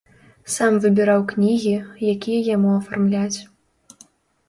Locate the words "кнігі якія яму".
1.33-2.69